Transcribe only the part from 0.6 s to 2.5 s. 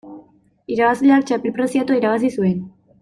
Irabazleak txapel preziatua irabazi